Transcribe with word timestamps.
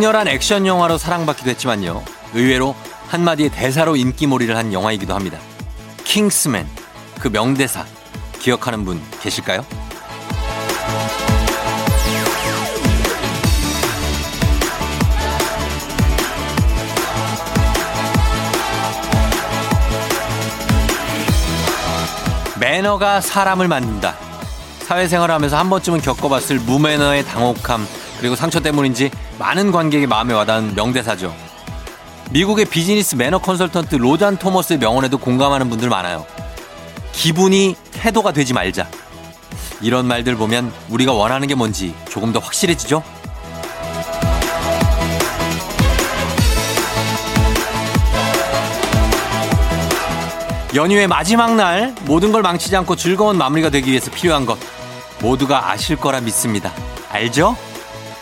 강렬한 0.00 0.28
액션 0.28 0.66
영화로 0.66 0.96
사랑받기도 0.96 1.50
했지만요. 1.50 2.02
의외로 2.32 2.74
한마디의 3.08 3.50
대사로 3.50 3.96
인기몰이를 3.96 4.56
한 4.56 4.72
영화이기도 4.72 5.14
합니다. 5.14 5.38
킹스맨. 6.04 6.66
그 7.20 7.28
명대사. 7.28 7.84
기억하는 8.38 8.86
분 8.86 8.98
계실까요? 9.20 9.62
매너가 22.58 23.20
사람을 23.20 23.68
만든다. 23.68 24.16
사회생활을 24.80 25.34
하면서 25.34 25.58
한 25.58 25.68
번쯤은 25.68 26.00
겪어봤을 26.00 26.58
무매너의 26.60 27.26
당혹함 27.26 27.86
그리고 28.20 28.36
상처 28.36 28.60
때문인지 28.60 29.10
많은 29.38 29.72
관객의 29.72 30.06
마음에 30.06 30.34
와닿은 30.34 30.74
명대사죠. 30.74 31.34
미국의 32.30 32.66
비즈니스 32.66 33.14
매너 33.16 33.38
컨설턴트 33.38 33.96
로잔 33.96 34.36
토머스의 34.36 34.78
명언에도 34.78 35.18
공감하는 35.18 35.70
분들 35.70 35.88
많아요. 35.88 36.26
기분이 37.12 37.74
태도가 37.92 38.32
되지 38.32 38.52
말자. 38.52 38.88
이런 39.80 40.06
말들 40.06 40.36
보면 40.36 40.70
우리가 40.90 41.12
원하는 41.12 41.48
게 41.48 41.54
뭔지 41.54 41.94
조금 42.10 42.32
더 42.32 42.38
확실해지죠? 42.38 43.02
연휴의 50.74 51.08
마지막 51.08 51.56
날 51.56 51.94
모든 52.02 52.30
걸 52.30 52.42
망치지 52.42 52.76
않고 52.76 52.94
즐거운 52.94 53.38
마무리가 53.38 53.70
되기 53.70 53.90
위해서 53.90 54.10
필요한 54.10 54.46
것 54.46 54.58
모두가 55.20 55.70
아실 55.70 55.96
거라 55.96 56.20
믿습니다. 56.20 56.70
알죠? 57.10 57.56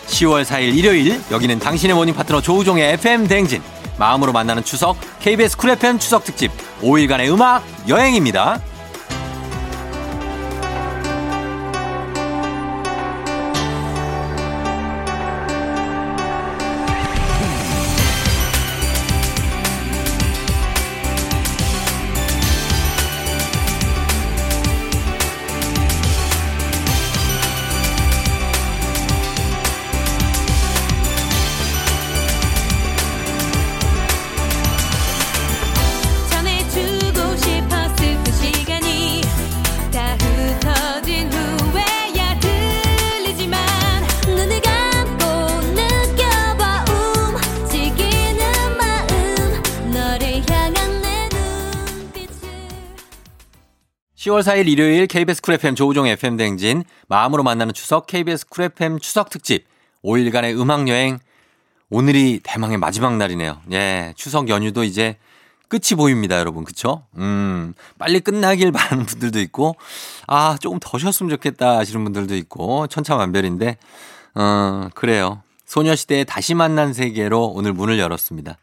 10월 0.08 0.44
4일 0.44 0.76
일요일 0.76 1.20
여기는 1.30 1.58
당신의 1.58 1.94
모닝 1.94 2.14
파트너 2.14 2.40
조우종의 2.40 2.94
FM 2.94 3.28
대행진 3.28 3.62
마음으로 3.98 4.32
만나는 4.32 4.64
추석 4.64 4.96
KBS 5.20 5.56
쿨 5.56 5.70
FM 5.70 5.98
추석 5.98 6.24
특집 6.24 6.50
5일간의 6.80 7.32
음악 7.32 7.64
여행입니다. 7.88 8.60
10월 54.28 54.42
4일 54.42 54.68
일요일 54.68 55.06
KBS 55.06 55.40
쿨 55.40 55.54
FM 55.54 55.74
조우종 55.74 56.06
FM 56.06 56.36
대행진 56.36 56.84
마음으로 57.08 57.42
만나는 57.42 57.72
추석 57.72 58.06
KBS 58.06 58.48
쿨 58.48 58.64
FM 58.64 58.98
추석 58.98 59.30
특집 59.30 59.66
5일간의 60.04 60.60
음악 60.60 60.88
여행 60.88 61.18
오늘이 61.90 62.40
대망의 62.42 62.76
마지막 62.76 63.16
날이네요. 63.16 63.62
예, 63.72 64.12
추석 64.16 64.50
연휴도 64.50 64.84
이제 64.84 65.16
끝이 65.68 65.96
보입니다, 65.96 66.38
여러분. 66.38 66.64
그쵸? 66.64 67.04
음, 67.16 67.72
빨리 67.98 68.20
끝나길 68.20 68.72
바라는 68.72 69.06
분들도 69.06 69.40
있고, 69.40 69.76
아, 70.26 70.58
조금 70.60 70.78
더 70.80 70.98
쉬었으면 70.98 71.30
좋겠다 71.30 71.78
하시는 71.78 72.02
분들도 72.04 72.36
있고, 72.36 72.86
천차만별인데, 72.88 73.78
어, 74.34 74.88
그래요. 74.94 75.42
소녀시대의 75.64 76.26
다시 76.26 76.54
만난 76.54 76.92
세계로 76.92 77.46
오늘 77.46 77.72
문을 77.72 77.98
열었습니다. 77.98 78.58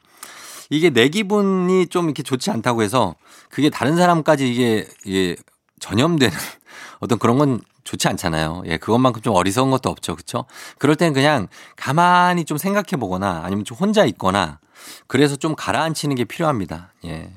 이게 0.70 0.90
내 0.92 1.10
기분이 1.10 1.88
좀 1.88 2.06
이렇게 2.06 2.24
좋지 2.24 2.50
않다고 2.52 2.82
해서 2.84 3.16
그게 3.50 3.70
다른 3.70 3.96
사람까지 3.98 4.52
이게, 4.52 4.88
이게 5.06 5.36
전염되는 5.80 6.36
어떤 7.00 7.20
그런 7.20 7.38
건 7.38 7.62
좋지 7.84 8.08
않잖아요. 8.08 8.64
예, 8.66 8.78
그것만큼 8.78 9.22
좀 9.22 9.36
어리석은 9.36 9.72
것도 9.72 9.90
없죠. 9.90 10.16
그쵸? 10.16 10.46
그럴 10.80 10.96
땐 10.96 11.14
그냥 11.14 11.48
가만히 11.76 12.44
좀 12.46 12.58
생각해 12.58 13.00
보거나 13.00 13.42
아니면 13.44 13.64
좀 13.64 13.78
혼자 13.78 14.06
있거나 14.06 14.60
그래서 15.08 15.36
좀 15.36 15.56
가라앉히는 15.56 16.16
게 16.16 16.26
필요합니다. 16.26 16.92
예. 17.06 17.32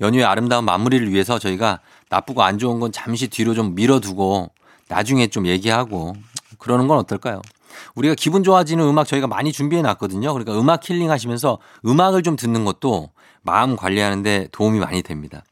연휴의 0.00 0.24
아름다운 0.24 0.64
마무리를 0.64 1.10
위해서 1.10 1.38
저희가 1.38 1.80
나쁘고 2.08 2.42
안 2.42 2.58
좋은 2.58 2.80
건 2.80 2.90
잠시 2.90 3.28
뒤로 3.28 3.54
좀 3.54 3.74
밀어두고 3.74 4.50
나중에 4.88 5.26
좀 5.28 5.46
얘기하고 5.46 6.14
그러는 6.58 6.88
건 6.88 6.98
어떨까요? 6.98 7.42
우리가 7.94 8.14
기분 8.14 8.42
좋아지는 8.42 8.84
음악 8.86 9.06
저희가 9.06 9.26
많이 9.26 9.52
준비해 9.52 9.82
놨거든요. 9.82 10.32
그러니까 10.32 10.58
음악 10.58 10.88
힐링 10.88 11.10
하시면서 11.10 11.58
음악을 11.86 12.22
좀 12.22 12.36
듣는 12.36 12.64
것도 12.64 13.10
마음 13.42 13.76
관리하는데 13.76 14.48
도움이 14.52 14.78
많이 14.78 15.02
됩니다. 15.02 15.42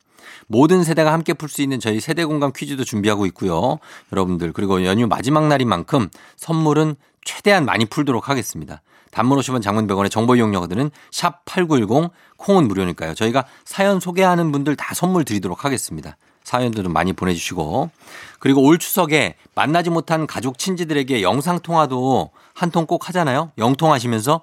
모든 0.48 0.82
세대가 0.82 1.12
함께 1.12 1.32
풀 1.34 1.48
수 1.48 1.62
있는 1.62 1.78
저희 1.78 2.00
세대 2.00 2.24
공감 2.24 2.52
퀴즈도 2.52 2.82
준비하고 2.84 3.26
있고요. 3.26 3.78
여러분들 4.12 4.52
그리고 4.52 4.84
연휴 4.84 5.06
마지막 5.06 5.46
날인 5.46 5.68
만큼 5.68 6.08
선물은 6.36 6.96
최대한 7.24 7.64
많이 7.64 7.84
풀도록 7.84 8.28
하겠습니다. 8.28 8.82
단문 9.10 9.38
50원 9.38 9.62
장문 9.62 9.86
100원의 9.86 10.10
정보 10.10 10.36
이용료들은 10.36 10.90
샵8910 11.12 12.10
콩은 12.36 12.68
무료니까요. 12.68 13.14
저희가 13.14 13.44
사연 13.64 14.00
소개하는 14.00 14.52
분들 14.52 14.76
다 14.76 14.94
선물 14.94 15.24
드리도록 15.24 15.64
하겠습니다. 15.64 16.16
사연들은 16.44 16.92
많이 16.92 17.12
보내주시고 17.12 17.90
그리고 18.38 18.62
올 18.62 18.78
추석에 18.78 19.34
만나지 19.54 19.90
못한 19.90 20.26
가족 20.26 20.58
친지들에게 20.58 21.22
영상 21.22 21.60
통화도 21.60 22.30
한 22.54 22.70
통 22.70 22.86
꼭 22.86 23.08
하잖아요. 23.08 23.52
영통하시면서 23.58 24.40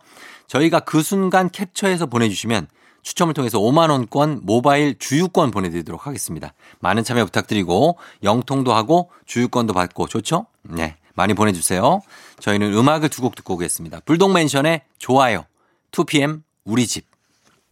저희가 0.47 0.81
그 0.81 1.01
순간 1.01 1.49
캡처해서 1.49 2.05
보내주시면 2.05 2.67
추첨을 3.05 3.35
통해서 3.35 3.59
5만원권 3.59 4.39
모바일 4.43 4.97
주유권 4.97 5.51
보내드리도록 5.51 6.07
하겠습니다. 6.07 6.53
많은 6.79 7.03
참여 7.03 7.23
부탁드리고 7.25 7.97
영통도 8.23 8.73
하고 8.73 9.11
주유권도 9.27 9.73
받고 9.73 10.07
좋죠? 10.07 10.47
네. 10.63 10.95
많이 11.13 11.33
보내주세요. 11.35 12.01
저희는 12.39 12.73
음악을 12.73 13.07
두 13.09 13.21
곡 13.21 13.35
듣고 13.35 13.53
오겠습니다. 13.53 14.01
불독맨션의 14.05 14.81
좋아요. 14.97 15.45
2PM 15.91 16.41
우리 16.65 16.87
집. 16.87 17.05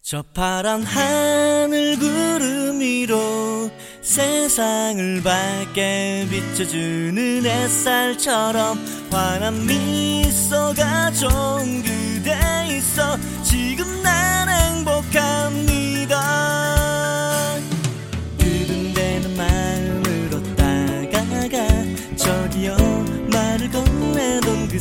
저 0.03 0.21
파란 0.33 0.83
하늘 0.83 1.97
구름 1.97 2.79
위로 2.79 3.71
세상을 4.01 5.23
밝게 5.23 6.27
비춰주는 6.29 7.43
햇살처럼 7.45 8.77
환한 9.09 9.65
미소가 9.65 11.11
좋은 11.11 11.81
그대 11.83 12.67
있어 12.77 13.17
지금 13.43 14.03
난 14.03 14.49
행복 14.49 14.92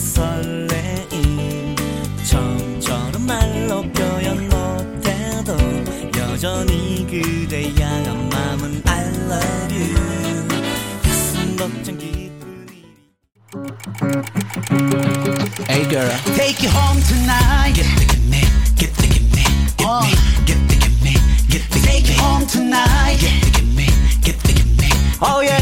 설레임 0.03 1.77
처음처럼 2.25 3.25
말로 3.25 3.83
표현 3.93 4.49
못해도 4.49 5.57
여전히 6.19 7.07
그대 7.07 7.73
향한 7.81 8.29
마음은 8.29 8.83
I 8.85 9.05
love 9.07 9.77
you 9.77 10.49
가슴 11.03 11.57
벅찬 11.57 11.99
기분이 11.99 12.85
Hey 15.69 15.89
girl 15.89 16.11
Take 16.37 16.59
you 16.61 16.71
home 16.71 17.01
tonight 17.03 17.75
Get 17.75 17.87
the 17.97 18.05
gimme 18.05 18.43
Get 18.77 18.93
the 18.97 19.07
gimme 19.07 19.45
Get 19.79 19.87
oh. 19.87 20.03
me 20.03 20.11
Get 20.45 20.59
the 20.69 20.77
gimme 20.83 21.15
Get 21.49 21.63
the 21.71 21.79
Take 21.87 22.09
you 22.09 22.21
home 22.21 22.45
tonight 22.49 23.19
Get 23.21 23.41
the 23.41 23.51
gimme 23.53 23.87
Get 24.21 24.39
the 24.43 24.53
gimme 24.53 24.91
Oh 25.23 25.41
yeah 25.41 25.62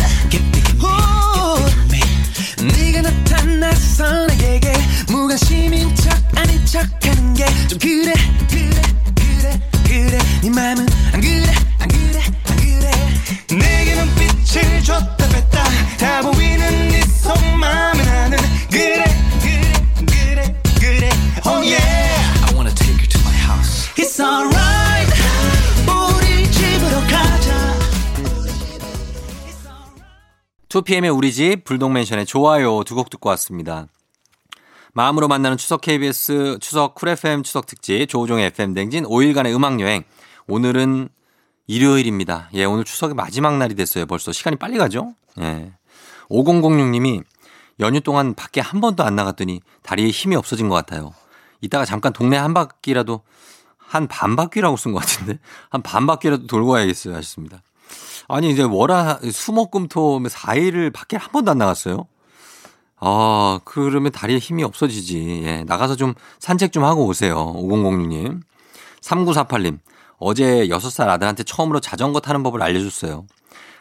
무관심인 5.30 5.94
척 5.94 6.10
아닌 6.36 6.66
척 6.66 6.82
하는 7.06 7.34
게 7.34 7.46
좀 7.68 7.78
그래 7.78 8.12
그래 8.50 8.82
그래 9.14 9.60
그래. 9.86 10.18
네 10.42 10.50
맘은 10.50 10.86
안 11.12 11.20
그래 11.20 11.54
안 11.78 11.88
그래 11.88 12.20
안 12.48 12.56
그래. 12.56 12.90
내게 13.56 13.94
눈빛을 13.94 14.82
줬다 14.82 15.28
뺐다. 15.28 15.64
다 15.98 16.22
보이는 16.22 16.88
네 16.88 17.00
속마음은 17.02 18.04
나는 18.04 18.38
그래 18.72 19.04
그래 19.40 19.72
그래 20.08 20.60
그래. 20.80 21.08
Oh 21.46 21.62
yeah. 21.62 22.48
I 22.48 22.54
wanna 22.56 22.74
take 22.74 22.98
you 22.98 23.06
to 23.06 23.20
my 23.20 23.34
house. 23.46 23.88
It's 23.96 24.18
alright. 24.18 25.12
우리 25.86 26.50
집으로 26.50 27.00
가자. 27.06 27.78
2PM의 30.68 31.16
우리 31.16 31.32
집 31.32 31.62
불독맨션의 31.62 32.26
좋아요 32.26 32.82
두 32.82 32.96
곡 32.96 33.10
듣고 33.10 33.28
왔습니다. 33.28 33.86
마음으로 34.92 35.28
만나는 35.28 35.56
추석 35.56 35.80
KBS 35.82 36.58
추석 36.60 36.94
쿨 36.94 37.10
FM 37.10 37.42
추석 37.42 37.66
특집 37.66 38.06
조우종의 38.08 38.46
FM 38.46 38.74
대행진 38.74 39.04
5일간의 39.04 39.54
음악 39.54 39.80
여행. 39.80 40.04
오늘은 40.48 41.08
일요일입니다. 41.66 42.50
예, 42.54 42.64
오늘 42.64 42.84
추석의 42.84 43.14
마지막 43.14 43.56
날이 43.56 43.74
됐어요. 43.74 44.06
벌써 44.06 44.32
시간이 44.32 44.56
빨리 44.56 44.78
가죠? 44.78 45.14
예. 45.40 45.72
5006님이 46.28 47.22
연휴 47.78 48.00
동안 48.00 48.34
밖에 48.34 48.60
한 48.60 48.80
번도 48.80 49.04
안 49.04 49.14
나갔더니 49.16 49.60
다리에 49.82 50.08
힘이 50.10 50.36
없어진 50.36 50.68
것 50.68 50.74
같아요. 50.74 51.12
이따가 51.60 51.84
잠깐 51.84 52.12
동네 52.12 52.36
한 52.36 52.54
바퀴라도 52.54 53.22
한 53.78 54.06
반 54.06 54.36
바퀴라고 54.36 54.76
쓴 54.76 54.92
것 54.92 55.00
같은데 55.00 55.38
한 55.70 55.82
반 55.82 56.06
바퀴라도 56.06 56.46
돌고 56.46 56.70
와야겠어요. 56.70 57.14
하셨습니다. 57.14 57.62
아니 58.28 58.50
이제 58.50 58.62
월화 58.62 59.18
수목금토 59.32 60.20
4일을 60.20 60.92
밖에 60.92 61.16
한 61.16 61.32
번도 61.32 61.50
안 61.50 61.58
나갔어요. 61.58 62.06
아, 63.00 63.60
그러면 63.64 64.12
다리에 64.12 64.38
힘이 64.38 64.62
없어지지. 64.64 65.42
예, 65.44 65.64
나가서 65.64 65.96
좀 65.96 66.14
산책 66.38 66.72
좀 66.72 66.84
하고 66.84 67.06
오세요. 67.06 67.54
5006님. 67.56 68.40
3948님. 69.02 69.78
어제 70.18 70.66
6살 70.68 71.08
아들한테 71.08 71.42
처음으로 71.44 71.80
자전거 71.80 72.20
타는 72.20 72.42
법을 72.42 72.62
알려줬어요. 72.62 73.24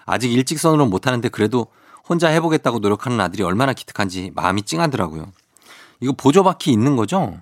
아직 0.05 0.31
일직선으로 0.31 0.85
못하는데 0.85 1.27
그래도 1.29 1.67
혼자 2.07 2.29
해보겠다고 2.29 2.79
노력하는 2.79 3.19
아들이 3.19 3.43
얼마나 3.43 3.73
기특한지 3.73 4.31
마음이 4.35 4.61
찡하더라고요. 4.63 5.25
이거 5.99 6.13
보조바퀴 6.13 6.71
있는 6.71 6.95
거죠? 6.95 7.37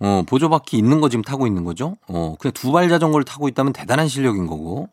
어, 0.00 0.22
보조바퀴 0.26 0.78
있는 0.78 1.00
거 1.02 1.08
지금 1.10 1.22
타고 1.22 1.46
있는 1.46 1.64
거죠? 1.64 1.96
어, 2.08 2.34
그냥 2.40 2.52
두 2.52 2.72
발 2.72 2.88
자전거를 2.88 3.24
타고 3.24 3.46
있다면 3.46 3.72
대단한 3.74 4.08
실력인 4.08 4.46
거고. 4.46 4.88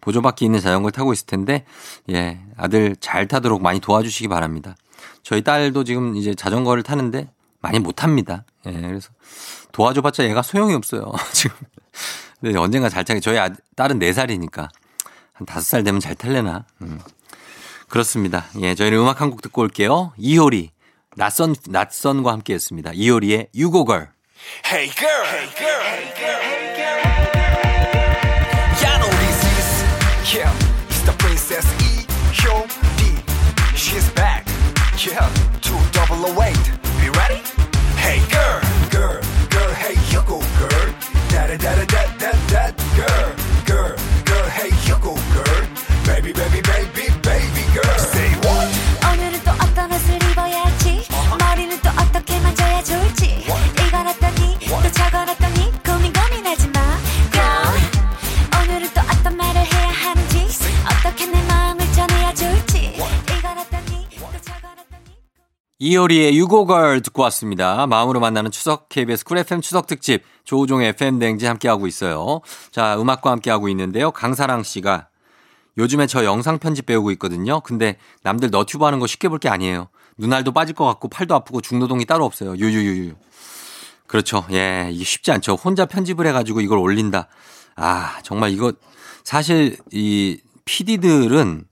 보조바퀴 0.00 0.44
있는 0.44 0.60
자전거를 0.60 0.92
타고 0.92 1.12
있을 1.12 1.26
텐데, 1.26 1.64
예, 2.10 2.38
아들 2.56 2.94
잘 3.00 3.26
타도록 3.26 3.60
많이 3.60 3.80
도와주시기 3.80 4.28
바랍니다. 4.28 4.76
저희 5.22 5.42
딸도 5.42 5.84
지금 5.84 6.16
이제 6.16 6.34
자전거를 6.34 6.82
타는데 6.82 7.30
많이 7.60 7.78
못 7.78 7.92
탑니다. 7.92 8.44
예, 8.66 8.72
그래서 8.72 9.10
도와줘봤자 9.72 10.24
얘가 10.24 10.42
소용이 10.42 10.74
없어요. 10.74 11.12
지금. 11.32 11.56
근데 12.40 12.58
언젠가 12.58 12.88
잘 12.88 13.04
타게. 13.04 13.20
저희 13.20 13.38
아, 13.38 13.50
딸은 13.76 13.98
4살이니까 13.98 14.68
한 15.32 15.46
5살 15.46 15.84
되면 15.84 16.00
잘 16.00 16.14
탈래나. 16.14 16.64
음. 16.82 17.00
그렇습니다. 17.88 18.44
예, 18.60 18.74
저희는 18.74 18.98
음악 18.98 19.20
한 19.20 19.30
곡 19.30 19.42
듣고 19.42 19.62
올게요. 19.62 20.12
이효리. 20.16 20.70
낯선, 21.16 21.54
낯선과 21.68 22.30
함께 22.32 22.54
했습니다. 22.54 22.92
이효리의 22.94 23.48
유고걸. 23.54 24.10
Hey 24.66 24.88
girl, 24.94 25.26
hey 25.26 25.54
girl, 25.56 25.82
hey 25.82 26.14
girl. 26.14 26.47
이효리의 65.80 66.36
U-Go-Girl 66.36 67.02
듣고 67.02 67.22
왔습니다. 67.22 67.86
마음으로 67.86 68.18
만나는 68.18 68.50
추석 68.50 68.88
KBS 68.88 69.24
쿨 69.24 69.38
FM 69.38 69.60
추석 69.60 69.86
특집 69.86 70.24
조우종의 70.44 70.88
FM 70.90 71.20
대행진 71.20 71.46
함께하고 71.46 71.86
있어요. 71.86 72.40
자, 72.72 73.00
음악과 73.00 73.30
함께하고 73.30 73.68
있는데요. 73.68 74.10
강사랑 74.10 74.64
씨가 74.64 75.06
요즘에 75.76 76.08
저 76.08 76.24
영상 76.24 76.58
편집 76.58 76.86
배우고 76.86 77.12
있거든요. 77.12 77.60
근데 77.60 77.96
남들 78.24 78.50
너튜브 78.50 78.84
하는 78.84 78.98
거 78.98 79.06
쉽게 79.06 79.28
볼 79.28 79.38
게 79.38 79.48
아니에요. 79.48 79.88
눈알도 80.16 80.50
빠질 80.52 80.74
것 80.74 80.84
같고 80.84 81.06
팔도 81.08 81.32
아프고 81.36 81.60
중노동이 81.60 82.06
따로 82.06 82.24
없어요. 82.24 82.56
유유유유. 82.56 83.14
그렇죠. 84.08 84.44
예, 84.50 84.88
이게 84.90 85.04
쉽지 85.04 85.30
않죠. 85.30 85.54
혼자 85.54 85.86
편집을 85.86 86.26
해가지고 86.26 86.60
이걸 86.60 86.78
올린다. 86.78 87.28
아, 87.76 88.18
정말 88.24 88.50
이거 88.50 88.72
사실 89.22 89.76
이 89.92 90.40
PD들은 90.64 91.66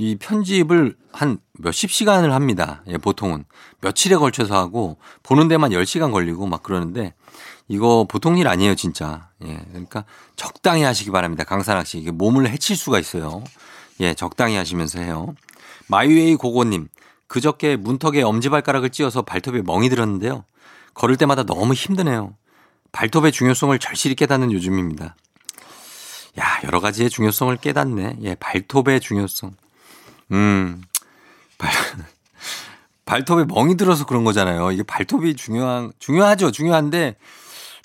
이 0.00 0.16
편집을 0.16 0.96
한 1.12 1.36
몇십 1.58 1.90
시간을 1.90 2.32
합니다. 2.32 2.82
예, 2.86 2.96
보통은. 2.96 3.44
며칠에 3.82 4.16
걸쳐서 4.16 4.56
하고 4.56 4.96
보는 5.22 5.46
데만 5.48 5.72
10시간 5.72 6.10
걸리고 6.10 6.46
막 6.46 6.62
그러는데 6.62 7.12
이거 7.68 8.06
보통 8.08 8.38
일 8.38 8.48
아니에요, 8.48 8.76
진짜. 8.76 9.28
예. 9.44 9.60
그러니까 9.68 10.06
적당히 10.36 10.84
하시기 10.84 11.10
바랍니다. 11.10 11.44
강산학 11.44 11.86
씨. 11.86 11.98
이게 11.98 12.10
몸을 12.12 12.48
해칠 12.48 12.76
수가 12.76 12.98
있어요. 12.98 13.44
예, 14.00 14.14
적당히 14.14 14.56
하시면서 14.56 15.00
해요. 15.00 15.34
마이웨이 15.88 16.36
고고님. 16.36 16.88
그저께 17.26 17.76
문턱에 17.76 18.22
엄지발가락을 18.22 18.88
찧어서 18.88 19.20
발톱에 19.20 19.60
멍이 19.60 19.90
들었는데요. 19.90 20.46
걸을 20.94 21.18
때마다 21.18 21.42
너무 21.42 21.74
힘드네요. 21.74 22.34
발톱의 22.92 23.32
중요성을 23.32 23.78
절실히 23.78 24.14
깨닫는 24.14 24.50
요즘입니다. 24.50 25.14
야, 26.40 26.44
여러 26.64 26.80
가지의 26.80 27.10
중요성을 27.10 27.54
깨닫네. 27.58 28.16
예, 28.22 28.34
발톱의 28.36 29.00
중요성. 29.00 29.52
음, 30.32 30.82
발, 31.58 31.70
발톱에 33.04 33.44
멍이 33.44 33.76
들어서 33.76 34.06
그런 34.06 34.24
거잖아요. 34.24 34.70
이게 34.72 34.82
발톱이 34.82 35.34
중요한, 35.36 35.92
중요하죠. 35.98 36.52
중요한데 36.52 37.16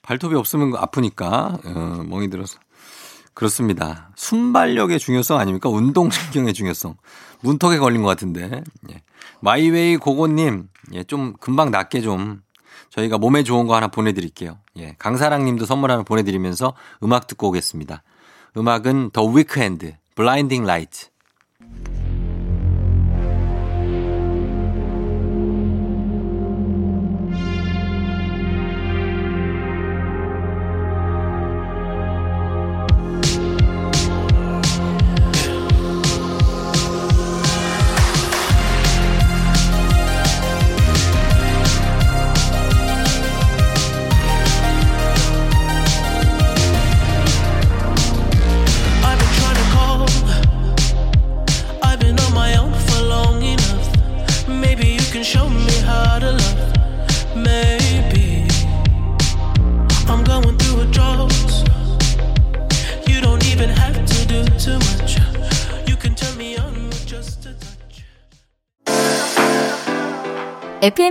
발톱이 0.03 0.35
없으면 0.35 0.75
아프니까, 0.75 1.57
어, 1.65 2.03
멍이 2.07 2.29
들어서. 2.29 2.59
그렇습니다. 3.33 4.11
순발력의 4.15 4.97
중요성 4.99 5.39
아닙니까? 5.39 5.67
운동신경의 5.69 6.53
중요성. 6.53 6.95
문턱에 7.41 7.79
걸린 7.79 8.01
것 8.01 8.07
같은데. 8.07 8.63
예. 8.91 9.01
마이웨이 9.41 9.97
고고님, 9.97 10.69
예, 10.93 11.03
좀 11.03 11.33
금방 11.39 11.69
낫게 11.69 12.01
좀 12.01 12.41
저희가 12.91 13.17
몸에 13.17 13.43
좋은 13.43 13.67
거 13.67 13.75
하나 13.75 13.87
보내드릴게요. 13.87 14.59
예. 14.77 14.95
강사랑 14.99 15.43
님도 15.43 15.65
선물 15.65 15.91
하나 15.91 16.03
보내드리면서 16.03 16.75
음악 17.03 17.27
듣고 17.27 17.49
오겠습니다. 17.49 18.03
음악은 18.55 19.09
더 19.11 19.25
위크핸드, 19.25 19.95
블라인딩 20.15 20.63
라이트. 20.63 21.07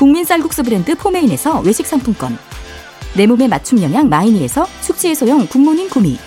국민 0.00 0.24
쌀국수 0.24 0.62
브랜드 0.62 0.94
포메인에서 0.94 1.60
외식 1.60 1.86
상품권. 1.86 2.38
내 3.14 3.26
몸에 3.26 3.48
맞춤 3.48 3.82
영양 3.82 4.08
마이니에서 4.08 4.66
숙취 4.80 5.08
해소용 5.08 5.46
굿모닝 5.46 5.90
구미. 5.90 6.18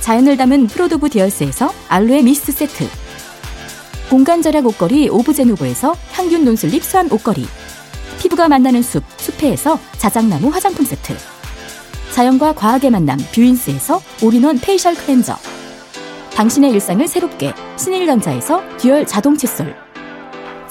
자연을 0.00 0.36
담은 0.36 0.66
프로도브 0.66 1.08
디얼스에서 1.08 1.72
알로에 1.88 2.20
미스트 2.20 2.52
세트. 2.52 2.86
공간 4.10 4.42
절약 4.42 4.66
옷걸이 4.66 5.08
오브제노브에서 5.08 5.96
항균 6.12 6.44
non-slip 6.44 6.84
수한 6.84 7.10
옷걸이. 7.10 7.46
피부가 8.20 8.46
만나는 8.48 8.82
숲, 8.82 9.02
숲회에서 9.16 9.78
자작나무 9.96 10.50
화장품 10.50 10.84
세트. 10.84 11.16
자연과 12.10 12.52
과학의 12.52 12.90
만남 12.90 13.16
뷰인스에서 13.34 14.02
올인원 14.22 14.58
facial 14.58 14.94
cleanser. 14.96 15.34
당신의 16.34 16.72
일상을 16.72 17.08
새롭게 17.08 17.54
신일전자에서 17.78 18.62
dual 18.76 19.06
자동 19.06 19.34
칫솔. 19.34 19.81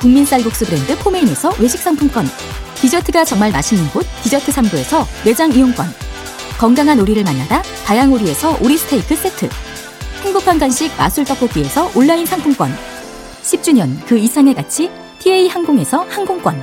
국민 0.00 0.24
쌀국수 0.24 0.64
브랜드 0.66 0.96
포메인에서 0.98 1.52
외식 1.58 1.78
상품권. 1.78 2.28
디저트가 2.76 3.24
정말 3.24 3.50
맛있는 3.50 3.88
곳 3.90 4.06
디저트 4.22 4.52
3부에서 4.52 5.04
매장 5.24 5.52
이용권. 5.52 5.86
건강한 6.58 7.00
오리를 7.00 7.22
만나다 7.24 7.62
다양오리에서 7.84 8.58
오리 8.62 8.76
스테이크 8.76 9.16
세트. 9.16 9.48
행복한 10.22 10.58
간식 10.58 10.96
마술 10.96 11.24
떡볶이에서 11.24 11.90
온라인 11.94 12.26
상품권. 12.26 12.72
10주년 13.42 14.04
그 14.06 14.16
이상의 14.16 14.54
가치 14.54 14.90
티웨이 15.18 15.48
항공에서 15.48 16.06
항공권. 16.08 16.62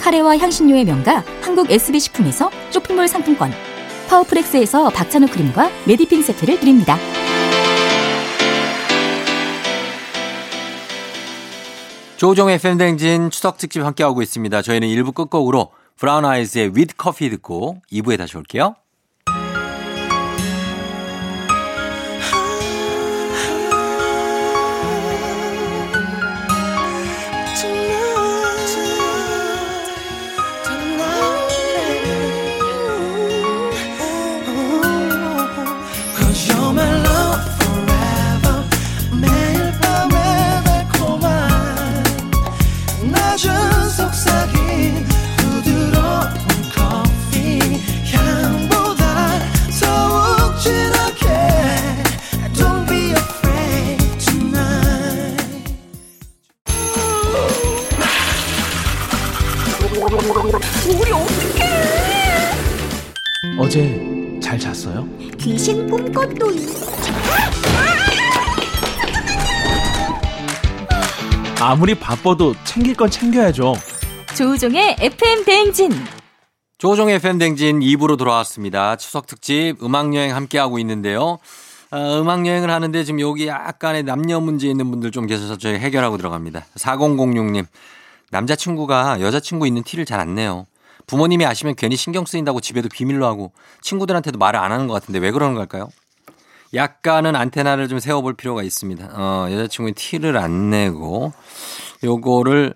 카레와 0.00 0.38
향신료의 0.38 0.84
명가 0.84 1.24
한국 1.42 1.70
SB식품에서 1.70 2.50
쇼핑몰 2.70 3.08
상품권. 3.08 3.52
파워프렉스에서 4.08 4.90
박찬호 4.90 5.26
크림과 5.26 5.70
메디핑 5.86 6.22
세트를 6.22 6.60
드립니다. 6.60 6.96
조우종의 12.16 12.58
FM대행진 12.58 13.30
추석 13.30 13.58
특집 13.58 13.84
함께하고 13.84 14.22
있습니다. 14.22 14.62
저희는 14.62 14.88
1부 14.88 15.14
끝곡으로 15.14 15.72
브라운 15.96 16.24
아이즈의 16.24 16.72
With 16.74 16.94
Coffee 16.96 17.28
듣고 17.28 17.82
2부에 17.92 18.16
다시 18.16 18.38
올게요. 18.38 18.74
아무리 71.76 71.94
바빠도 71.94 72.54
챙길 72.64 72.94
건 72.96 73.10
챙겨야죠. 73.10 73.74
조우종의 74.34 74.96
FM 74.98 75.44
대행진. 75.44 75.92
조종의 76.78 77.18
팬댕진 77.18 77.80
2부로 77.80 78.16
돌아왔습니다. 78.16 78.96
추석 78.96 79.26
특집 79.26 79.74
음악 79.82 80.14
여행 80.14 80.34
함께 80.34 80.58
하고 80.58 80.78
있는데요. 80.78 81.36
어, 81.90 82.18
음악 82.18 82.46
여행을 82.46 82.70
하는데 82.70 83.04
지금 83.04 83.20
여기 83.20 83.46
약간의 83.46 84.04
남녀 84.04 84.40
문제 84.40 84.68
있는 84.68 84.90
분들 84.90 85.10
좀 85.10 85.26
계셔서 85.26 85.58
저희 85.58 85.74
해결하고 85.74 86.16
들어갑니다. 86.16 86.64
4006님. 86.76 87.66
남자친구가 88.30 89.20
여자친구 89.20 89.66
있는 89.66 89.82
티를 89.82 90.06
잘 90.06 90.18
안 90.18 90.34
내요. 90.34 90.64
부모님이 91.06 91.44
아시면 91.44 91.74
괜히 91.76 91.96
신경 91.96 92.24
쓰인다고 92.24 92.62
집에도 92.62 92.88
비밀로 92.88 93.26
하고 93.26 93.52
친구들한테도 93.82 94.38
말을 94.38 94.58
안 94.58 94.72
하는 94.72 94.86
것 94.86 94.94
같은데 94.94 95.18
왜 95.18 95.30
그러는 95.30 95.54
걸까요? 95.54 95.90
약간은 96.76 97.34
안테나를 97.34 97.88
좀 97.88 97.98
세워볼 97.98 98.34
필요가 98.34 98.62
있습니다. 98.62 99.08
어, 99.12 99.48
여자친구의 99.50 99.94
티를 99.94 100.36
안 100.36 100.70
내고 100.70 101.32
요거를 102.04 102.74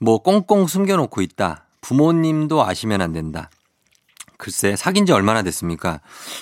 뭐 0.00 0.18
꽁꽁 0.18 0.66
숨겨놓고 0.66 1.20
있다. 1.20 1.66
부모님도 1.80 2.64
아시면 2.64 3.00
안 3.02 3.12
된다. 3.12 3.50
글쎄 4.36 4.76
사귄 4.76 5.06
지 5.06 5.12
얼마나 5.12 5.42
됐습니까? 5.42 6.00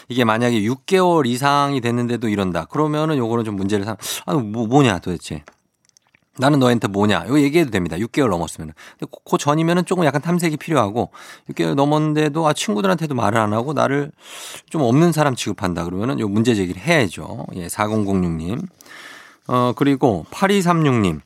이게 0.08 0.24
만약에 0.24 0.60
6개월 0.60 1.26
이상이 1.26 1.80
됐는데도 1.80 2.28
이런다. 2.28 2.64
그러면은 2.66 3.16
요거는 3.16 3.44
좀 3.44 3.56
문제를 3.56 3.84
삼. 3.84 3.96
아, 4.26 4.34
뭐 4.34 4.66
뭐냐 4.66 4.98
도대체. 5.00 5.44
나는 6.38 6.58
너한테 6.60 6.88
뭐냐? 6.88 7.24
이거 7.26 7.40
얘기해도 7.40 7.70
됩니다. 7.70 7.96
6개월 7.96 8.28
넘었으면. 8.30 8.72
근데 8.98 9.10
그, 9.10 9.30
그 9.30 9.38
전이면은 9.38 9.84
조금 9.84 10.04
약간 10.04 10.22
탐색이 10.22 10.56
필요하고 10.56 11.10
6개월 11.50 11.74
넘었는데도 11.74 12.46
아 12.48 12.52
친구들한테도 12.52 13.14
말을 13.14 13.38
안 13.38 13.52
하고 13.52 13.72
나를 13.74 14.12
좀 14.70 14.82
없는 14.82 15.12
사람 15.12 15.34
취급한다. 15.36 15.84
그러면은 15.84 16.18
요 16.20 16.28
문제 16.28 16.54
제기를 16.54 16.80
해야죠. 16.80 17.46
예, 17.56 17.66
4006님. 17.66 18.66
어, 19.48 19.72
그리고 19.76 20.24
8236님. 20.30 21.20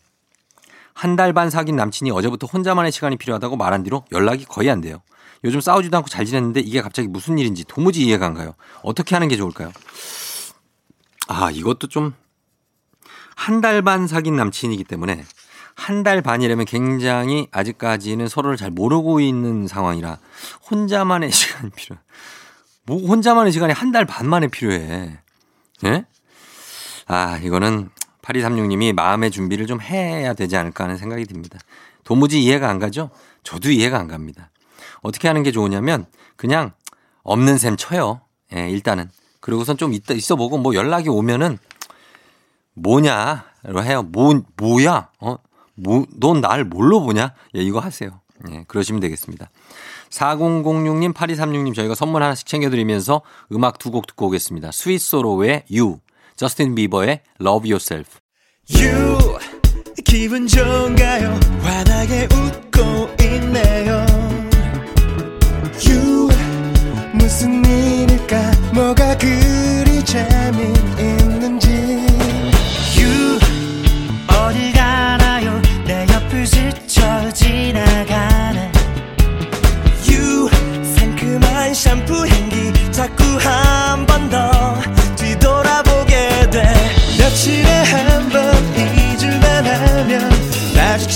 한 0.95 1.15
달 1.17 1.35
반 1.35 1.51
사귄 1.51 1.77
남친이 1.77 2.11
어제부터 2.11 2.47
혼자만의 2.47 2.91
시간이 2.91 3.17
필요하다고 3.19 3.57
말한 3.57 3.83
뒤로 3.83 4.05
연락이 4.13 4.45
거의 4.47 4.71
안 4.71 4.81
돼요. 4.81 5.03
요즘 5.45 5.61
싸우지도 5.61 5.95
않고 5.99 6.09
잘 6.09 6.25
지냈는데 6.25 6.61
이게 6.61 6.81
갑자기 6.81 7.07
무슨 7.07 7.39
일인지 7.39 7.65
도무지 7.65 8.03
이해가 8.03 8.27
안 8.27 8.35
가요. 8.35 8.55
어떻게 8.83 9.15
하는 9.15 9.29
게 9.29 9.37
좋을까요? 9.37 9.71
아, 11.29 11.51
이것도 11.51 11.89
좀 11.89 12.15
한 13.37 13.61
달 13.61 13.83
반 13.83 14.07
사귄 14.09 14.37
남친이기 14.37 14.85
때문에 14.85 15.25
한 15.75 16.03
달 16.03 16.23
반이라면 16.23 16.65
굉장히 16.65 17.49
아직까지는 17.53 18.29
서로를 18.29 18.57
잘 18.57 18.71
모르고 18.71 19.21
있는 19.21 19.69
상황이라 19.69 20.19
혼자만의 20.71 21.31
시간이 21.33 21.71
필요. 21.71 21.97
뭐 22.87 22.99
혼자만의 23.07 23.53
시간이 23.53 23.73
한 23.73 23.93
달 23.93 24.05
반 24.07 24.27
만에 24.29 24.49
필요해. 24.49 25.19
예? 25.85 26.05
아, 27.07 27.39
이거는 27.43 27.91
8236님이 28.23 28.93
마음의 28.95 29.31
준비를 29.31 29.67
좀 29.67 29.81
해야 29.81 30.33
되지 30.33 30.57
않을까 30.57 30.85
하는 30.85 30.97
생각이 30.97 31.25
듭니다. 31.27 31.59
도무지 32.05 32.43
이해가 32.43 32.69
안 32.69 32.79
가죠? 32.79 33.11
저도 33.45 33.71
이해가 33.71 33.99
안 33.99 34.09
갑니다. 34.09 34.51
어떻게 35.03 35.29
하는 35.29 35.43
게 35.43 35.53
좋으냐면 35.53 36.07
그냥 36.37 36.73
없는 37.23 37.59
셈 37.59 37.77
쳐요. 37.77 38.23
예, 38.55 38.69
일단은. 38.71 39.11
그리고선 39.41 39.77
좀 39.77 39.93
있다 39.93 40.15
있어 40.15 40.35
보고 40.37 40.59
뭐 40.59 40.75
연락이 40.75 41.09
오면은 41.09 41.59
뭐냐로 42.77 43.83
해요. 43.83 44.03
뭐 44.03 44.41
뭐야? 44.57 45.09
어? 45.21 45.37
뭐 45.75 46.07
넌 46.21 46.41
날 46.41 46.65
뭘로 46.65 47.01
보냐? 47.03 47.35
예, 47.55 47.61
이거 47.61 47.81
하세요. 47.81 48.21
예, 48.51 48.65
그러시면 48.69 49.01
되겠습니다. 49.01 49.51
4006님, 50.11 51.13
8236님 51.15 51.75
저희가 51.75 51.95
선물 51.95 52.23
하나씩 52.23 52.47
챙겨드리면서 52.47 53.23
음악 53.53 53.79
두 53.79 53.91
곡 53.91 54.07
듣고 54.07 54.27
오겠습니다. 54.27 54.71
스윗소로의 54.73 55.65
You, 55.71 55.99
저스틴 56.37 56.75
비버의 56.75 57.23
Love 57.41 57.71
Yourself. 57.71 58.19
You 58.73 59.19
기분 60.05 60.47
좋은가요? 60.47 61.39
환하게 61.63 62.29
웃고 62.33 63.15
있네요. 63.25 64.07
You 65.89 66.29
무슨 67.15 67.65
일일까? 67.65 68.53
뭐가 68.75 69.17
그리 69.19 70.05
재미 70.05 70.73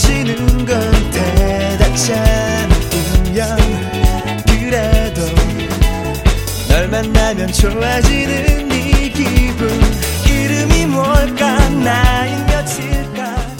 마주치는 0.00 0.64
건 0.64 1.11
대단치 1.11 2.14
않으면 2.14 3.59
그래도 4.47 5.21
널 6.69 6.88
만나면 6.88 7.52
좋아지는 7.52 8.71
이 8.73 9.11
기분 9.12 9.69
이름이 10.26 10.87
뭘까 10.87 11.69
나이 11.69 12.33
남자친구는 12.47 13.50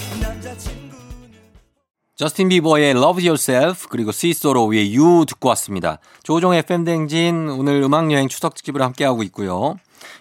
저스틴 2.17 2.49
비버의 2.49 2.91
Love 2.93 3.27
Yourself 3.27 3.89
그리고 3.89 4.13
스위스로의 4.13 4.97
You 4.97 5.27
듣고 5.27 5.49
왔습니다. 5.51 5.99
조종 6.23 6.55
FM 6.55 6.85
댕진 6.85 7.49
오늘 7.51 7.83
음악 7.83 8.11
여행 8.13 8.29
추석 8.29 8.55
특집을 8.55 8.83
함께 8.83 9.05
하고 9.05 9.23
있고요. 9.25 9.77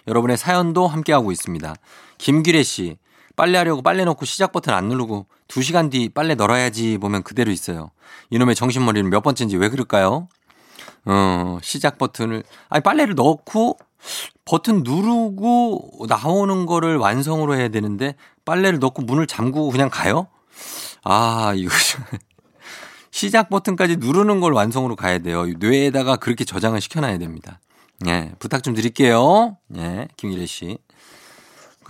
여러분의 0.06 0.36
사연도 0.36 0.86
함께 0.86 1.12
하고 1.12 1.32
있습니다. 1.32 1.74
김규래 2.18 2.62
씨 2.62 2.96
빨래하려고 3.40 3.80
빨래 3.80 4.04
넣고 4.04 4.26
시작 4.26 4.52
버튼 4.52 4.74
안 4.74 4.88
누르고 4.88 5.24
2시간 5.48 5.90
뒤 5.90 6.10
빨래 6.10 6.34
널어야지 6.34 6.98
보면 6.98 7.22
그대로 7.22 7.50
있어요. 7.50 7.90
이놈의 8.28 8.54
정신머리는 8.54 9.08
몇 9.08 9.22
번째인지 9.22 9.56
왜 9.56 9.70
그럴까요? 9.70 10.28
어, 11.06 11.58
시작 11.62 11.96
버튼을 11.96 12.42
아니 12.68 12.82
빨래를 12.82 13.14
넣고 13.14 13.78
버튼 14.44 14.82
누르고 14.82 16.04
나오는 16.06 16.66
거를 16.66 16.98
완성으로 16.98 17.56
해야 17.56 17.68
되는데 17.68 18.14
빨래를 18.44 18.78
넣고 18.78 19.00
문을 19.04 19.26
잠그고 19.26 19.70
그냥 19.70 19.88
가요? 19.90 20.26
아, 21.02 21.54
이거 21.56 21.70
좀 21.70 22.04
시작 23.10 23.48
버튼까지 23.48 23.96
누르는 23.96 24.40
걸 24.40 24.52
완성으로 24.52 24.96
가야 24.96 25.20
돼요. 25.20 25.46
뇌에다가 25.46 26.16
그렇게 26.16 26.44
저장을 26.44 26.82
시켜놔야 26.82 27.16
됩니다. 27.16 27.58
예, 28.06 28.32
부탁 28.38 28.62
좀 28.62 28.74
드릴게요. 28.74 29.56
예, 29.76 30.08
김일혜 30.18 30.44
씨. 30.44 30.76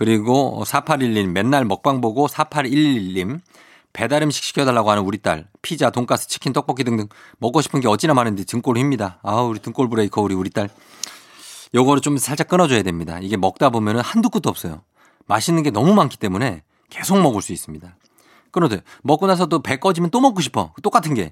그리고 0.01 0.63
4811님 0.65 1.27
맨날 1.27 1.63
먹방 1.63 2.01
보고 2.01 2.25
4811님 2.25 3.39
배달 3.93 4.23
음식 4.23 4.43
시켜달라고 4.43 4.89
하는 4.89 5.03
우리 5.03 5.19
딸 5.19 5.47
피자, 5.61 5.91
돈가스, 5.91 6.27
치킨, 6.27 6.53
떡볶이 6.53 6.83
등등 6.83 7.07
먹고 7.37 7.61
싶은 7.61 7.81
게 7.81 7.87
어찌나 7.87 8.15
많은데 8.15 8.43
등골 8.45 8.79
휩니다. 8.79 9.19
아, 9.21 9.41
우리 9.41 9.59
등골 9.59 9.89
브레이커 9.89 10.23
우리 10.23 10.33
우리 10.33 10.49
딸. 10.49 10.69
요거를 11.75 12.01
좀 12.01 12.17
살짝 12.17 12.47
끊어줘야 12.47 12.81
됩니다. 12.81 13.19
이게 13.21 13.37
먹다 13.37 13.69
보면은 13.69 14.01
한두 14.01 14.31
끝도 14.31 14.49
없어요. 14.49 14.81
맛있는 15.27 15.61
게 15.61 15.69
너무 15.69 15.93
많기 15.93 16.17
때문에 16.17 16.63
계속 16.89 17.21
먹을 17.21 17.43
수 17.43 17.53
있습니다. 17.53 17.95
끊어도 18.49 18.77
돼요. 18.77 18.81
먹고 19.03 19.27
나서도 19.27 19.61
배 19.61 19.77
꺼지면 19.77 20.09
또 20.09 20.19
먹고 20.19 20.41
싶어. 20.41 20.73
똑같은 20.81 21.13
게. 21.13 21.31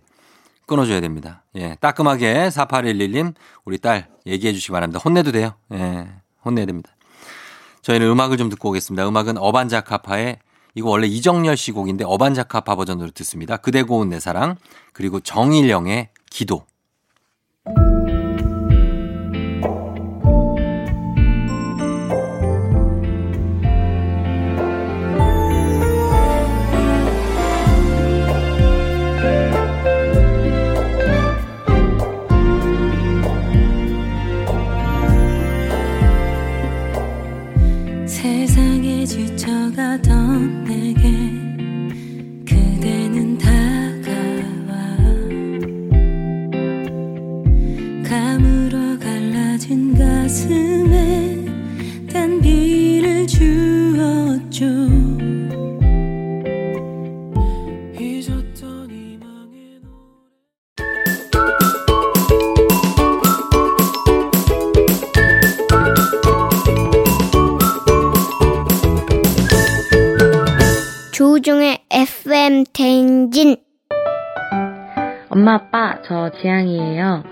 끊어줘야 0.68 1.02
됩니다. 1.02 1.44
예. 1.56 1.76
따끔하게 1.82 2.50
4811님, 2.50 3.34
우리 3.66 3.80
딸 3.80 4.10
얘기해 4.28 4.54
주시기 4.54 4.72
바랍니다. 4.74 5.02
혼내도 5.04 5.32
돼요. 5.32 5.56
예. 5.74 6.08
혼내야 6.46 6.68
됩니다. 6.68 6.92
저희는 7.90 8.08
음악을 8.08 8.38
좀 8.38 8.50
듣고 8.50 8.70
오겠습니다. 8.70 9.08
음악은 9.08 9.40
어반자카파의 9.40 10.38
이거 10.76 10.90
원래 10.90 11.08
이정열 11.08 11.58
씨 11.58 11.72
곡인데 11.72 12.04
어반자카파 12.06 12.76
버전으로 12.76 13.10
듣습니다. 13.10 13.58
그대 13.58 13.82
고운 13.82 14.10
내 14.10 14.20
사랑 14.20 14.58
그리고 14.94 15.20
정일영의 15.20 16.10
기도. 16.30 16.68
엄마 75.40 75.54
아빠 75.54 76.02
저 76.04 76.32
지향이에요. 76.32 77.24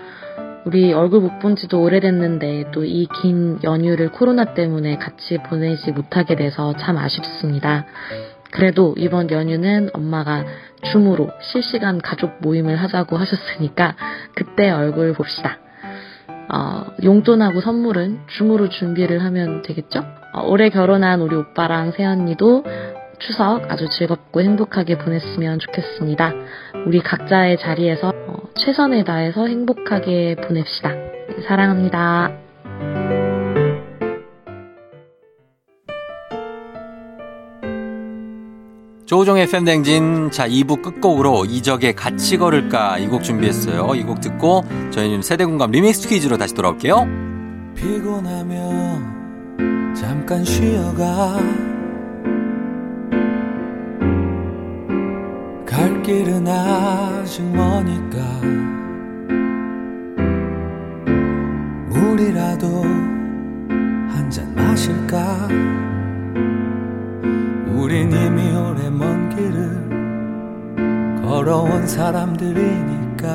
우리 0.64 0.94
얼굴 0.94 1.20
못 1.20 1.40
본 1.40 1.58
지도 1.58 1.82
오래됐는데 1.82 2.72
또 2.72 2.86
이 2.86 3.06
긴 3.22 3.60
연휴를 3.66 4.14
코로나 4.14 4.54
때문에 4.54 4.98
같이 4.98 5.38
보내지 5.40 5.92
못하게 5.92 6.38
돼서 6.38 6.74
참 6.78 6.98
아쉽습니다. 6.98 7.86
그래도 8.52 8.96
이번 8.98 9.30
연휴는 9.30 9.90
엄마가 9.94 10.46
줌으로 10.84 11.32
실시간 11.42 12.00
가족 12.00 12.38
모임을 12.40 12.78
하자고 12.78 13.18
하셨으니까 13.18 13.96
그때 14.34 14.72
얼굴 14.72 15.12
봅시다. 15.12 15.58
어, 16.48 16.86
용돈하고 17.04 17.60
선물은 17.60 18.20
줌으로 18.28 18.70
준비를 18.70 19.22
하면 19.26 19.64
되겠죠? 19.64 20.06
어, 20.34 20.48
올해 20.48 20.70
결혼한 20.70 21.20
우리 21.20 21.36
오빠랑 21.36 21.92
새언니도 21.92 22.64
추석 23.20 23.70
아주 23.72 23.88
즐겁고 23.90 24.42
행복하게 24.42 24.98
보냈으면 24.98 25.60
좋겠습니다. 25.60 26.34
우리 26.86 27.00
각자의 27.02 27.58
자리에서 27.58 28.10
어, 28.28 28.38
최선을 28.56 29.04
다해서 29.04 29.48
행복하게 29.48 30.36
보냅시다. 30.36 30.92
사랑합니다. 31.48 32.32
조종의 39.06 39.48
팬댕진 39.48 40.32
자 40.32 40.48
2부 40.50 40.82
끝곡으로 40.82 41.46
이적의 41.46 41.94
같이 41.96 42.38
걸을까 42.38 42.98
이 42.98 43.08
곡 43.08 43.24
준비했어요. 43.24 43.96
이 43.96 44.04
곡 44.04 44.20
듣고 44.20 44.66
저희는 44.92 45.22
세대공감 45.22 45.72
리믹스 45.72 46.10
퀴즈로 46.10 46.36
다시 46.38 46.54
돌아올게요. 46.54 47.08
피곤하면 47.76 49.16
잠깐 49.96 50.44
쉬어가 50.44 51.38
갈 55.78 56.02
길은 56.02 56.48
아직 56.48 57.44
머니까. 57.44 58.18
물이라도 61.90 62.82
한 64.10 64.28
잔 64.32 64.56
마실까? 64.56 65.48
우린 67.76 68.12
이미 68.12 68.52
오래 68.56 68.90
먼 68.90 69.30
길을 69.30 71.22
걸어온 71.22 71.88
사람들이니까. 71.88 73.28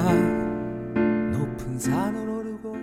높은 1.33 1.79
산을 1.79 2.29
오르고. 2.29 2.77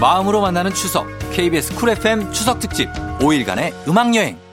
마음으로 0.00 0.40
만나는 0.40 0.72
추석. 0.74 1.06
KBS 1.30 1.76
쿨 1.76 1.90
FM 1.90 2.32
추석 2.32 2.58
특집. 2.58 2.88
5일간의 3.20 3.72
음악 3.88 4.12
여행. 4.16 4.43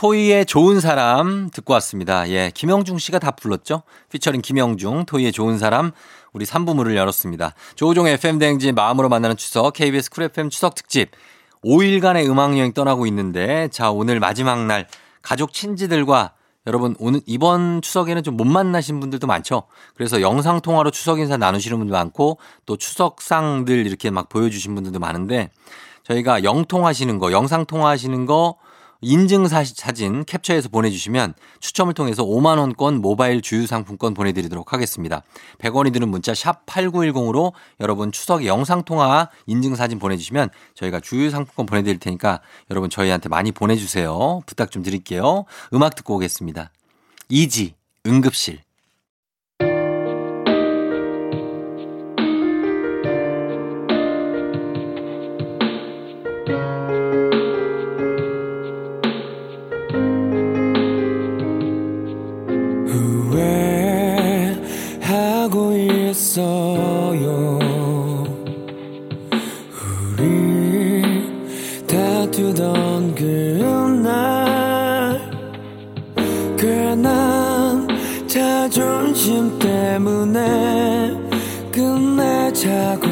토이의 0.00 0.46
좋은 0.46 0.80
사람 0.80 1.50
듣고 1.50 1.74
왔습니다. 1.74 2.26
예, 2.30 2.50
김형중 2.54 2.96
씨가 2.96 3.18
다 3.18 3.32
불렀죠? 3.32 3.82
피처링 4.08 4.40
김형중, 4.40 5.04
토이의 5.04 5.30
좋은 5.30 5.58
사람, 5.58 5.90
우리 6.32 6.46
3부 6.46 6.74
문을 6.74 6.96
열었습니다. 6.96 7.52
조우종 7.74 8.06
FM 8.08 8.38
대행진 8.38 8.74
마음으로 8.74 9.10
만나는 9.10 9.36
추석, 9.36 9.74
KBS 9.74 10.08
쿨 10.08 10.24
FM 10.24 10.48
추석 10.48 10.74
특집. 10.74 11.10
5일간의 11.62 12.30
음악여행 12.30 12.72
떠나고 12.72 13.06
있는데, 13.08 13.68
자, 13.68 13.90
오늘 13.90 14.20
마지막 14.20 14.64
날, 14.64 14.88
가족 15.20 15.52
친지들과 15.52 16.32
여러분, 16.66 16.96
오늘, 16.98 17.20
이번 17.26 17.82
추석에는 17.82 18.22
좀 18.22 18.38
못 18.38 18.44
만나신 18.46 19.00
분들도 19.00 19.26
많죠? 19.26 19.64
그래서 19.94 20.22
영상통화로 20.22 20.92
추석 20.92 21.18
인사 21.18 21.36
나누시는 21.36 21.76
분도 21.76 21.92
많고, 21.92 22.38
또 22.64 22.78
추석상들 22.78 23.86
이렇게 23.86 24.08
막 24.08 24.30
보여주신 24.30 24.74
분들도 24.74 24.98
많은데, 24.98 25.50
저희가 26.04 26.42
영통하시는 26.42 27.18
거, 27.18 27.32
영상통화하시는 27.32 28.24
거, 28.24 28.56
인증 29.02 29.48
사- 29.48 29.64
사진 29.64 30.24
캡처해서 30.24 30.68
보내주시면 30.68 31.34
추첨을 31.60 31.94
통해서 31.94 32.24
5만원권 32.24 33.00
모바일 33.00 33.40
주유상품권 33.40 34.14
보내드리도록 34.14 34.72
하겠습니다. 34.72 35.22
100원이 35.58 35.92
드는 35.92 36.08
문자 36.08 36.34
샵 36.34 36.66
8910으로 36.66 37.52
여러분 37.80 38.12
추석 38.12 38.44
영상통화 38.44 39.30
인증 39.46 39.74
사진 39.74 39.98
보내주시면 39.98 40.50
저희가 40.74 41.00
주유상품권 41.00 41.66
보내드릴 41.66 41.98
테니까 41.98 42.40
여러분 42.70 42.90
저희한테 42.90 43.28
많이 43.28 43.52
보내주세요. 43.52 44.42
부탁 44.46 44.70
좀 44.70 44.82
드릴게요. 44.82 45.44
음악 45.72 45.94
듣고 45.94 46.16
오겠습니다. 46.16 46.70
이지, 47.28 47.74
응급실. 48.06 48.60
있어요. 66.40 67.58
우리 70.16 71.02
다투던 71.86 73.14
그날 73.14 74.10
괜한 76.56 77.86
자존심 78.26 79.58
때문에 79.58 81.14
끝내 81.70 82.52
자고 82.52 83.09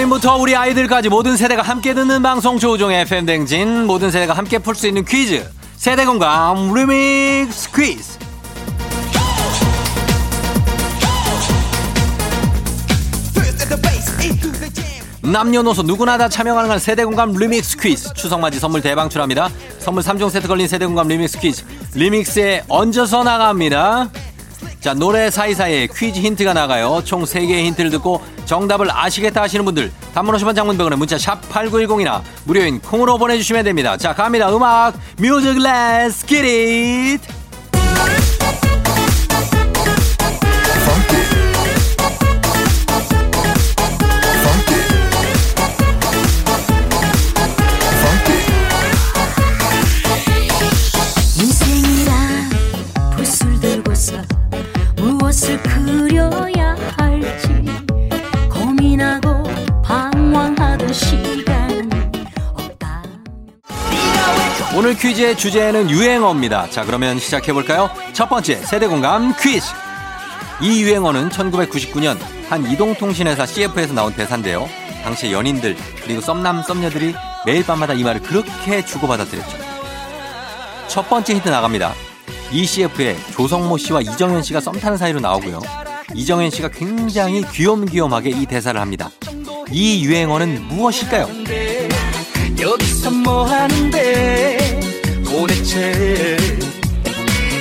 부모님부터 0.00 0.36
우리 0.36 0.56
아이들까지 0.56 1.08
모든 1.08 1.36
세대가 1.36 1.62
함께 1.62 1.92
듣는 1.92 2.22
방송 2.22 2.58
조우종의 2.58 3.02
FM대행진. 3.02 3.86
모든 3.86 4.10
세대가 4.10 4.32
함께 4.32 4.58
풀 4.58 4.74
수 4.74 4.86
있는 4.86 5.04
퀴즈. 5.04 5.46
세대 5.76 6.04
공감 6.06 6.72
리믹스 6.72 7.70
퀴즈. 7.72 8.18
남녀노소 15.22 15.82
누구나 15.82 16.16
다 16.16 16.28
참여 16.28 16.54
가능한 16.54 16.78
세대 16.78 17.04
공감 17.04 17.32
리믹스 17.32 17.76
퀴즈. 17.76 18.14
추석맞이 18.14 18.58
선물 18.58 18.80
대방출합니다. 18.80 19.50
선물 19.80 20.02
3종 20.02 20.30
세트 20.30 20.48
걸린 20.48 20.66
세대 20.66 20.86
공감 20.86 21.08
리믹스 21.08 21.38
퀴즈. 21.38 21.64
리믹스에 21.94 22.64
얹어서 22.68 23.22
나갑니다 23.22 24.08
자, 24.80 24.94
노래 24.94 25.30
사이사이에 25.30 25.88
퀴즈 25.94 26.20
힌트가 26.20 26.54
나가요. 26.54 27.02
총 27.04 27.24
3개의 27.24 27.64
힌트를 27.66 27.90
듣고 27.90 28.22
정답을 28.46 28.88
아시겠다 28.90 29.42
하시는 29.42 29.62
분들 29.64 29.92
단문 30.14 30.34
50원 30.34 30.56
장문 30.56 30.75
100원에 30.75 30.96
문자 30.96 31.18
샵 31.18 31.42
8910이나 31.50 32.22
무료인 32.44 32.80
콩으로 32.80 33.18
보내주시면 33.18 33.64
됩니다. 33.64 33.98
자, 33.98 34.14
갑니다. 34.14 34.50
음악 34.54 34.94
music 35.18 35.58
let's 35.58 36.24
get 36.24 36.93
it 36.93 37.39
퀴즈의 65.10 65.36
주제는 65.36 65.90
유행어입니다. 65.90 66.70
자, 66.70 66.84
그러면 66.84 67.18
시작해볼까요? 67.18 67.90
첫 68.12 68.28
번째, 68.28 68.54
세대 68.58 68.86
공감 68.86 69.34
퀴즈. 69.36 69.66
이 70.60 70.82
유행어는 70.82 71.30
1999년 71.30 72.16
한 72.48 72.64
이동통신회사 72.70 73.44
CF에서 73.44 73.92
나온 73.92 74.14
대사인데요. 74.14 74.68
당시 75.02 75.32
연인들, 75.32 75.76
그리고 76.04 76.20
썸남, 76.20 76.62
썸녀들이 76.62 77.12
매일 77.44 77.66
밤마다 77.66 77.92
이 77.92 78.04
말을 78.04 78.22
그렇게 78.22 78.84
주고받아들였죠. 78.84 79.58
첫 80.86 81.08
번째 81.08 81.34
힌트 81.34 81.48
나갑니다. 81.48 81.92
이 82.52 82.64
CF에 82.64 83.16
조성모 83.32 83.78
씨와 83.78 84.02
이정현 84.02 84.44
씨가 84.44 84.60
썸 84.60 84.78
타는 84.78 84.96
사이로 84.96 85.18
나오고요. 85.18 85.60
이정현 86.14 86.50
씨가 86.50 86.68
굉장히 86.68 87.42
귀염귀염하게 87.50 88.30
이 88.30 88.46
대사를 88.46 88.80
합니다. 88.80 89.10
이 89.72 90.04
유행어는 90.04 90.68
무엇일까요? 90.68 91.28
여기서 92.60 93.10
뭐 93.10 93.42
하는데 93.44 94.89
도대체 95.30 96.36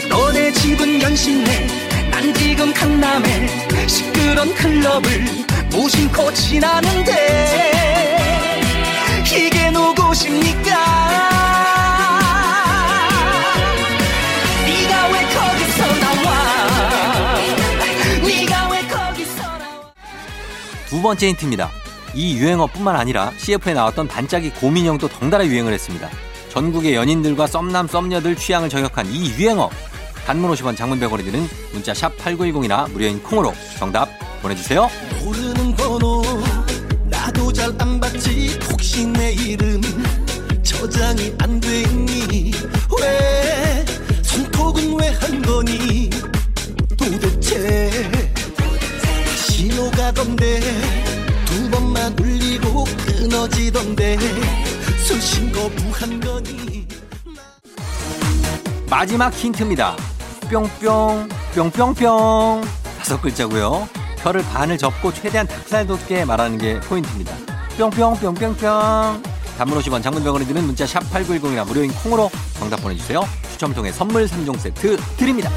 너네 0.09 0.51
집은 0.53 0.99
연신내 1.03 1.67
난 2.09 2.33
지금 2.33 2.73
강남에 2.73 3.47
시끄런 3.87 4.51
클럽을 4.55 5.23
무심코 5.69 6.33
지나는데 6.33 7.13
이게 9.23 9.69
누구십니까 9.69 10.89
두 20.87 21.03
번째 21.03 21.27
힌트입니다. 21.27 21.69
이 22.15 22.35
유행어뿐만 22.35 22.95
아니라 22.95 23.31
CF에 23.37 23.75
나왔던 23.75 24.07
반짝이 24.07 24.49
고민형도 24.49 25.07
덩달아 25.07 25.45
유행을 25.45 25.71
했습니다. 25.71 26.09
전국의 26.49 26.95
연인들과 26.95 27.47
썸남 27.47 27.87
썸녀들 27.87 28.35
취향을 28.35 28.69
저격한 28.69 29.07
이 29.07 29.29
유행어. 29.37 29.69
단문 30.25 30.51
50원 30.51 30.75
장문 30.77 30.99
100원이 30.99 31.23
드는 31.25 31.47
문자 31.73 31.93
샵 31.93 32.15
8910이나 32.17 32.89
무료인 32.91 33.21
콩으로 33.23 33.53
정답 33.77 34.09
보내주세요. 34.41 34.89
모르는 35.23 35.75
번호 35.75 36.21
나도 37.05 37.51
잘안 37.51 37.99
받지 37.99 38.59
혹시 38.69 39.05
내 39.07 39.33
이름 39.33 39.81
저장이 40.63 41.33
안 41.39 41.59
됐니 41.59 42.51
왜 43.01 43.85
손톱은 44.21 44.99
왜 44.99 45.09
한 45.19 45.41
거니 45.41 46.09
도대체 46.97 47.89
신호 49.35 49.89
가던데 49.91 50.59
두 51.45 51.69
번만 51.71 52.15
울리고 52.19 52.83
끊어지던데 53.05 54.17
수신 55.09 55.51
거부한 55.51 56.19
거니 56.19 56.87
마지막 58.87 59.33
힌트입니다. 59.33 59.95
뿅뿅 60.51 61.27
뿅뿅뿅 61.55 62.61
다섯 62.99 63.19
글자고요. 63.19 63.89
혀를 64.17 64.43
반을 64.43 64.77
접고 64.77 65.11
최대한 65.11 65.47
닭살 65.47 65.87
돋게 65.87 66.25
말하는 66.25 66.59
게 66.59 66.79
포인트입니다. 66.81 67.35
뿅뿅 67.79 68.19
뿅뿅뿅 68.19 69.23
단문 69.57 69.79
50원 69.79 70.03
장문 70.03 70.23
100원이 70.23 70.47
드는 70.47 70.63
문자 70.63 70.85
샵 70.85 70.99
8910이나 71.11 71.65
무료인 71.65 71.91
콩으로 71.91 72.29
정답 72.59 72.79
보내주세요. 72.83 73.27
추첨 73.51 73.73
통해 73.73 73.91
선물 73.91 74.27
3종 74.27 74.59
세트 74.59 74.95
드립니다. 75.17 75.49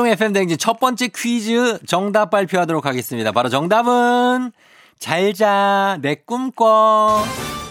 조종 0.00 0.12
FM 0.12 0.32
댕진 0.32 0.56
첫 0.56 0.80
번째 0.80 1.08
퀴즈 1.08 1.78
정답 1.86 2.30
발표하도록 2.30 2.86
하겠습니다. 2.86 3.32
바로 3.32 3.50
정답은 3.50 4.50
잘자 4.98 5.98
내 6.00 6.14
꿈꿔 6.14 7.22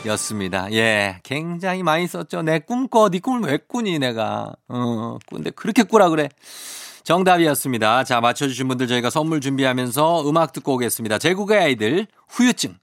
였습니다. 0.05 0.71
예. 0.71 1.17
굉장히 1.23 1.81
많이 1.81 2.05
썼죠. 2.05 2.43
내 2.43 2.59
꿈꿔. 2.59 3.09
네 3.09 3.17
꿈을 3.17 3.49
왜 3.49 3.57
꾸니 3.57 3.97
내가. 3.97 4.53
어. 4.67 5.17
근데 5.27 5.49
그렇게 5.49 5.81
꾸라 5.81 6.09
그래. 6.09 6.29
정답이었습니다. 7.03 8.03
자, 8.03 8.21
맞춰주신 8.21 8.67
분들 8.67 8.85
저희가 8.85 9.09
선물 9.09 9.41
준비하면서 9.41 10.29
음악 10.29 10.53
듣고 10.53 10.75
오겠습니다. 10.75 11.17
제국의 11.17 11.57
아이들 11.57 12.05
후유증. 12.27 12.75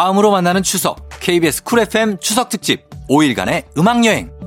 마음으로 0.00 0.30
만나는 0.30 0.62
추석. 0.62 1.10
KBS 1.20 1.62
쿨 1.62 1.80
FM 1.80 2.16
추석 2.20 2.48
특집 2.48 2.88
5일간의 3.10 3.64
음악 3.76 4.02
여행. 4.06 4.39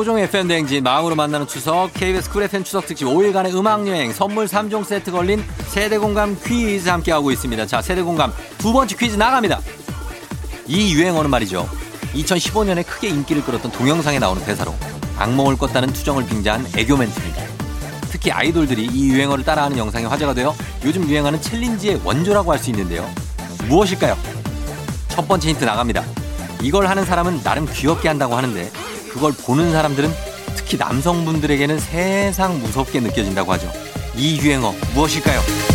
조우종 0.00 0.18
FM 0.18 0.48
대행진 0.48 0.82
마음으로 0.82 1.14
만나는 1.14 1.46
추석 1.46 1.92
KBS 1.92 2.30
쿨 2.30 2.44
FM 2.44 2.64
추석 2.64 2.86
특집 2.86 3.04
5일간의 3.04 3.54
음악 3.54 3.86
여행 3.86 4.14
선물 4.14 4.46
3종 4.46 4.82
세트 4.82 5.10
걸린 5.12 5.44
세대 5.66 5.98
공감 5.98 6.40
퀴즈 6.42 6.88
함께하고 6.88 7.30
있습니다. 7.30 7.66
자, 7.66 7.82
세대 7.82 8.00
공감 8.00 8.32
두 8.56 8.72
번째 8.72 8.96
퀴즈 8.96 9.16
나갑니다. 9.16 9.60
이 10.66 10.94
유행어는 10.94 11.28
말이죠. 11.28 11.68
2015년에 12.14 12.86
크게 12.86 13.10
인기를 13.10 13.44
끌었던 13.44 13.70
동영상에 13.72 14.18
나오는 14.18 14.42
대사로 14.42 14.74
악몽을 15.18 15.58
꿨다는 15.58 15.92
투정을 15.92 16.24
빙자한 16.24 16.68
애교 16.78 16.96
멘트입니다. 16.96 17.42
특히 18.10 18.30
아이돌들이 18.32 18.86
이 18.86 19.10
유행어를 19.10 19.44
따라하는 19.44 19.76
영상이 19.76 20.06
화제가 20.06 20.32
되어 20.32 20.54
요즘 20.82 21.06
유행하는 21.10 21.42
챌린지의 21.42 22.00
원조라고 22.04 22.50
할 22.50 22.58
수 22.58 22.70
있는데요. 22.70 23.06
무엇일까요? 23.68 24.16
첫 25.08 25.28
번째 25.28 25.50
힌트 25.50 25.62
나갑니다. 25.62 26.02
이걸 26.62 26.86
하는 26.86 27.04
사람은 27.04 27.42
나름 27.42 27.66
귀엽게 27.70 28.08
한다고 28.08 28.34
하는데 28.34 28.70
그걸 29.10 29.32
보는 29.32 29.72
사람들은 29.72 30.10
특히 30.56 30.76
남성분들에게는 30.78 31.78
세상 31.78 32.60
무섭게 32.60 33.00
느껴진다고 33.00 33.52
하죠. 33.52 33.70
이 34.16 34.38
유행어 34.40 34.74
무엇일까요? 34.94 35.69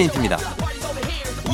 두 0.00 0.04
번째 0.04 0.04
힌트입니다. 0.04 0.38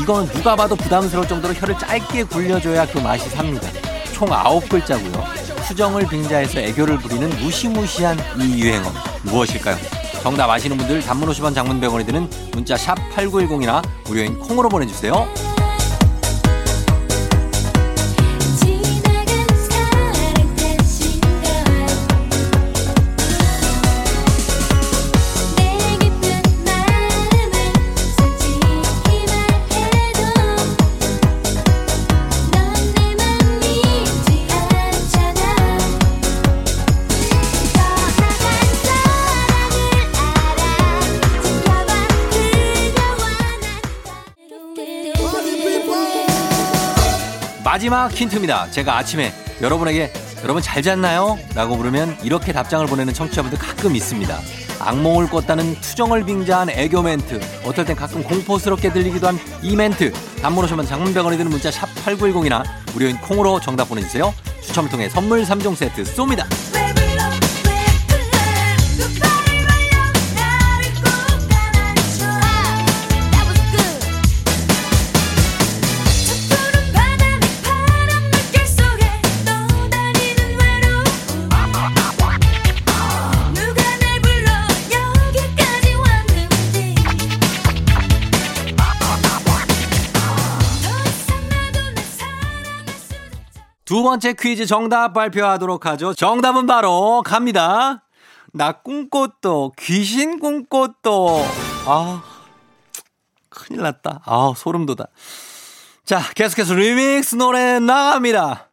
이건 0.01 0.29
누가 0.29 0.55
봐도 0.55 0.77
부담스러울 0.77 1.27
정도로 1.27 1.53
혀를 1.55 1.77
짧게 1.79 2.25
굴려줘야 2.25 2.87
그 2.87 2.99
맛이 2.99 3.29
삽니다. 3.29 3.69
총 4.13 4.33
아홉 4.33 4.69
글자고요. 4.69 5.25
수정을 5.67 6.07
빙자해서 6.07 6.61
애교를 6.61 6.99
부리는 6.99 7.29
무시무시한 7.41 8.17
이 8.39 8.63
유행어 8.63 8.93
무엇일까요? 9.23 9.77
정답 10.23 10.51
아시는 10.51 10.77
분들 10.77 11.03
단문 11.03 11.29
50원 11.31 11.55
장문 11.55 11.81
100원이 11.81 12.07
드는 12.07 12.31
문자 12.53 12.77
샵 12.77 12.97
8910이나 13.17 13.83
무료인 14.05 14.39
콩으로 14.39 14.69
보내주세요. 14.69 15.27
마지막 47.77 48.11
힌트입니다. 48.11 48.71
제가 48.71 48.97
아침에 48.97 49.35
여러분에게 49.61 50.11
여러분 50.43 50.63
잘 50.63 50.83
잤나요? 50.83 51.39
라고 51.55 51.77
물으면 51.77 52.17
이렇게 52.23 52.51
답장을 52.51 52.87
보내는 52.87 53.13
청취자분들 53.13 53.59
가끔 53.59 53.95
있습니다. 53.95 54.35
악몽을 54.81 55.29
꿨다는 55.29 55.75
투정을 55.83 56.25
빙자한 56.25 56.71
애교 56.71 57.03
멘트. 57.03 57.39
어떨 57.67 57.85
땐 57.85 57.95
가끔 57.95 58.23
공포스럽게 58.23 58.95
들리기도 58.95 59.27
한 59.27 59.39
이 59.63 59.77
멘트. 59.77 60.11
단문 60.41 60.65
오시면 60.65 60.87
장문병원이 60.87 61.37
드는 61.37 61.51
문자 61.51 61.71
샵 61.71 61.87
8910이나 62.07 62.65
무료인 62.95 63.19
콩으로 63.19 63.61
정답 63.61 63.91
보내주세요. 63.91 64.33
추첨을 64.63 64.89
통해 64.91 65.11
선물 65.11 65.43
3종 65.45 65.77
세트 65.77 66.03
쏩니다. 66.05 66.47
두 93.97 94.03
번째 94.03 94.35
퀴즈 94.35 94.67
정답 94.67 95.15
발표하도록 95.15 95.87
하죠. 95.87 96.13
정답은 96.13 96.67
바로 96.67 97.23
갑니다. 97.25 98.05
나 98.53 98.73
꿈꽃도 98.73 99.73
귀신 99.79 100.39
꿈꽃도 100.39 101.43
아 101.87 102.23
큰일 103.49 103.81
났다. 103.81 104.21
아 104.27 104.53
소름 104.55 104.85
돋아. 104.85 105.07
자 106.05 106.21
계속해서 106.35 106.75
리믹스 106.75 107.37
노래 107.37 107.79
나갑니다. 107.79 108.69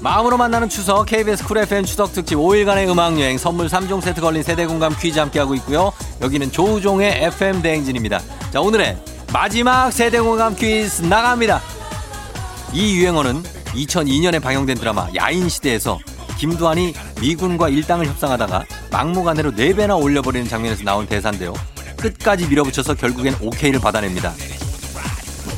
마음으로 0.00 0.38
만나는 0.38 0.70
추석 0.70 1.04
KBS 1.04 1.44
쿨 1.44 1.58
FM 1.58 1.84
추석 1.84 2.12
특집 2.12 2.36
5일간의 2.36 2.88
음악 2.88 3.20
여행 3.20 3.36
선물 3.36 3.66
3종 3.66 4.00
세트 4.00 4.22
걸린 4.22 4.42
세대 4.42 4.64
공감 4.64 4.96
퀴즈 4.96 5.18
함께 5.18 5.38
하고 5.38 5.54
있고요. 5.56 5.92
여기는 6.22 6.50
조우종의 6.52 7.24
FM 7.24 7.60
대행진입니다. 7.60 8.20
자 8.50 8.60
오늘의 8.62 8.96
마지막 9.30 9.90
세대 9.90 10.18
공감 10.20 10.56
퀴즈 10.56 11.02
나갑니다. 11.02 11.60
이 12.72 12.96
유행어는 12.96 13.42
2002년에 13.42 14.40
방영된 14.40 14.78
드라마 14.78 15.06
야인 15.16 15.50
시대에서 15.50 15.98
김두한이 16.38 16.94
미군과 17.20 17.68
일당을 17.68 18.06
협상하다가 18.06 18.64
막무가내로 18.90 19.52
4배나 19.52 20.02
올려버리는 20.02 20.48
장면에서 20.48 20.82
나온 20.82 21.06
대사인데요. 21.06 21.52
끝까지 21.98 22.46
밀어붙여서 22.46 22.94
결국엔 22.94 23.36
오케이를 23.42 23.78
받아냅니다. 23.78 24.32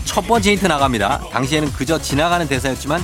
첫 0.05 0.27
번째 0.27 0.51
힌트 0.51 0.67
나갑니다. 0.67 1.21
당시에는 1.31 1.73
그저 1.73 2.01
지나가는 2.01 2.49
대사였지만 2.49 3.01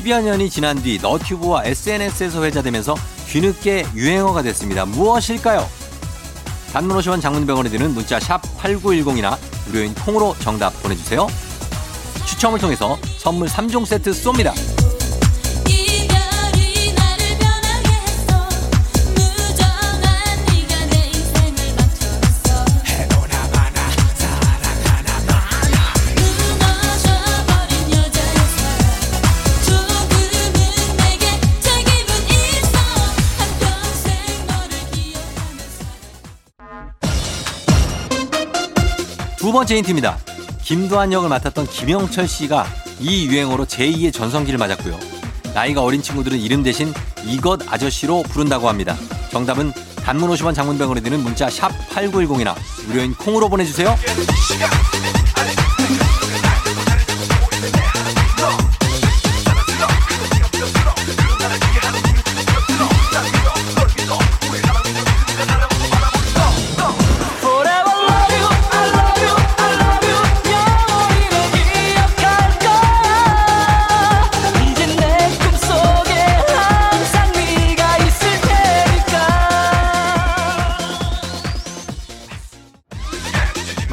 10여 0.00 0.22
년이 0.22 0.48
지난 0.48 0.80
뒤 0.82 0.98
너튜브와 1.00 1.64
SNS에서 1.64 2.42
회자되면서 2.44 2.94
뒤늦게 3.26 3.86
유행어가 3.94 4.42
됐습니다. 4.42 4.86
무엇일까요? 4.86 5.68
단문 6.72 6.96
50원 6.96 7.20
장문병원에 7.20 7.68
드는 7.68 7.92
문자 7.92 8.18
샵 8.18 8.40
8910이나 8.58 9.36
무료인 9.66 9.94
콩으로 9.94 10.34
정답 10.40 10.70
보내주세요. 10.82 11.26
추첨을 12.26 12.58
통해서 12.58 12.98
선물 13.18 13.48
3종 13.48 13.84
세트 13.84 14.12
쏩니다. 14.12 14.79
두 39.50 39.54
번째 39.54 39.78
힌트입니다. 39.78 40.16
김두한 40.62 41.12
역을 41.12 41.28
맡았던 41.28 41.66
김영철 41.66 42.28
씨가 42.28 42.68
이 43.00 43.26
유행어로 43.26 43.64
제2의 43.64 44.12
전성기를 44.12 44.60
맞았고요. 44.60 44.96
나이가 45.52 45.82
어린 45.82 46.00
친구들은 46.00 46.38
이름 46.38 46.62
대신 46.62 46.94
이것 47.24 47.60
아저씨로 47.66 48.22
부른다고 48.28 48.68
합니다. 48.68 48.96
정답은 49.32 49.72
단문 50.04 50.30
50원 50.30 50.54
장문병으로 50.54 51.00
드는 51.00 51.24
문자 51.24 51.50
샵 51.50 51.72
8910이나 51.90 52.54
무료인 52.86 53.12
콩으로 53.16 53.48
보내주세요. 53.48 53.98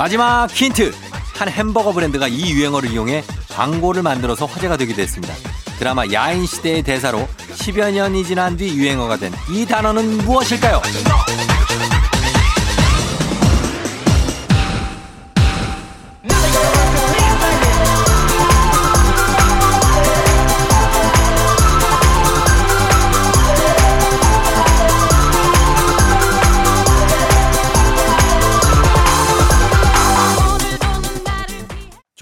마지막 0.08 0.50
힌트. 0.50 0.94
한 1.36 1.50
햄버거 1.50 1.92
브랜드가 1.92 2.30
이 2.30 2.52
유행어를 2.52 2.92
이용해 2.92 3.26
광고를 3.50 4.04
만들어서 4.04 4.46
화제가 4.46 4.78
되기도 4.78 5.02
했습니다. 5.02 5.34
드라마 5.80 6.04
야인 6.14 6.46
시대의 6.46 6.82
대사로 6.82 7.28
10여 7.52 7.92
년이 7.92 8.24
지난 8.24 8.56
뒤 8.56 8.70
유행어가 8.70 9.18
된 9.18 9.34
이 9.52 9.66
단어는 9.66 10.20
무엇일까요? 10.20 10.82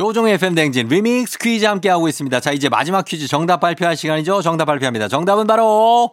조우종의 0.05 0.35
FM 0.35 0.53
대행진 0.53 0.87
리믹스 0.87 1.39
퀴즈 1.39 1.65
함께하고 1.65 2.07
있습니다. 2.07 2.39
자, 2.39 2.51
이제 2.51 2.69
마지막 2.69 3.05
퀴즈 3.05 3.27
정답 3.27 3.59
발표할 3.59 3.97
시간이죠. 3.97 4.43
정답 4.43 4.65
발표합니다. 4.65 5.07
정답은 5.07 5.47
바로 5.47 6.11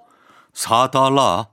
4달러. 0.54 1.48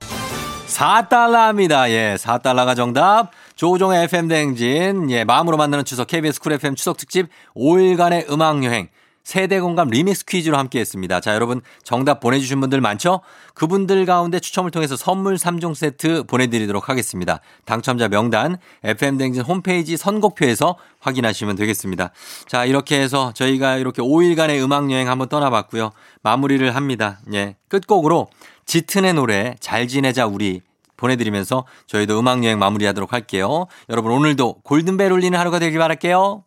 4달러입니다. 0.66 1.90
예, 1.90 2.16
4달러가 2.18 2.74
정답. 2.74 3.32
조우종의 3.56 4.04
FM 4.04 4.28
대행진. 4.28 5.10
예, 5.10 5.24
마음으로 5.24 5.58
만나는 5.58 5.84
추석 5.84 6.06
KBS 6.06 6.40
쿨 6.40 6.54
FM 6.54 6.76
추석 6.76 6.96
특집 6.96 7.28
5일간의 7.54 8.32
음악 8.32 8.64
여행. 8.64 8.88
세대 9.22 9.60
공감 9.60 9.88
리믹스 9.88 10.24
퀴즈로 10.24 10.56
함께 10.56 10.80
했습니다. 10.80 11.20
자, 11.20 11.34
여러분 11.34 11.60
정답 11.82 12.20
보내주신 12.20 12.60
분들 12.60 12.80
많죠? 12.80 13.20
그분들 13.54 14.06
가운데 14.06 14.40
추첨을 14.40 14.70
통해서 14.70 14.96
선물 14.96 15.36
3종 15.36 15.74
세트 15.74 16.24
보내드리도록 16.24 16.88
하겠습니다. 16.88 17.40
당첨자 17.64 18.08
명단 18.08 18.56
FM댕진 18.82 19.42
홈페이지 19.42 19.96
선곡표에서 19.96 20.76
확인하시면 21.00 21.56
되겠습니다. 21.56 22.10
자, 22.48 22.64
이렇게 22.64 23.00
해서 23.00 23.32
저희가 23.34 23.76
이렇게 23.76 24.02
5일간의 24.02 24.62
음악여행 24.62 25.08
한번 25.08 25.28
떠나봤고요. 25.28 25.92
마무리를 26.22 26.74
합니다. 26.74 27.20
예. 27.32 27.56
끝곡으로 27.68 28.28
짙은의 28.66 29.14
노래 29.14 29.54
잘 29.60 29.88
지내자 29.88 30.26
우리 30.26 30.62
보내드리면서 30.96 31.64
저희도 31.86 32.18
음악여행 32.18 32.58
마무리하도록 32.58 33.12
할게요. 33.12 33.66
여러분 33.88 34.12
오늘도 34.12 34.60
골든벨 34.62 35.12
울리는 35.12 35.38
하루가 35.38 35.58
되길 35.58 35.78
바랄게요. 35.78 36.44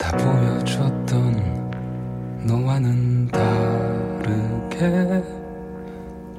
다 0.00 0.16
보여줬던 0.16 1.60
너와는 2.46 3.28
다르게 3.28 5.22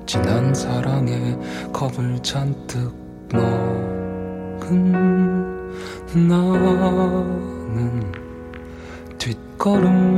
지난 0.08 0.52
사랑에 0.52 1.38
겁을 1.72 2.18
잔뜩 2.24 2.92
먹은 3.32 4.92
나는 6.28 8.12
뒷걸음질만 9.20 10.12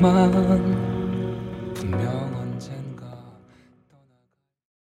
man. 0.00 0.89